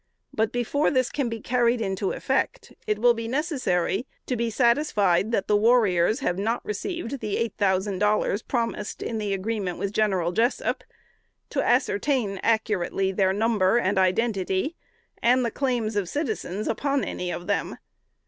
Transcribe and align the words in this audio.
But 0.33 0.51
before 0.51 0.89
this 0.89 1.11
can 1.11 1.29
be 1.29 1.39
carried 1.39 1.79
into 1.79 2.11
effect, 2.11 2.73
it 2.87 2.97
will 2.97 3.13
be 3.13 3.27
necessary 3.27 4.07
to 4.25 4.35
be 4.35 4.49
satisfied 4.49 5.31
that 5.31 5.47
the 5.47 5.55
warriors 5.55 6.21
have 6.21 6.39
not 6.39 6.65
received 6.65 7.19
the 7.19 7.35
$8,000 7.59 8.41
promised 8.47 9.03
in 9.03 9.19
the 9.19 9.31
agreement 9.31 9.77
with 9.77 9.93
General 9.93 10.31
Jessup; 10.31 10.83
to 11.51 11.61
ascertain 11.63 12.39
accurately 12.41 13.11
their 13.11 13.31
number 13.31 13.77
and 13.77 13.99
identity, 13.99 14.75
and 15.21 15.45
the 15.45 15.51
claims 15.51 15.95
of 15.95 16.09
citizens 16.09 16.67
upon 16.67 17.03
any 17.03 17.31
of 17.31 17.45
them. 17.45 17.77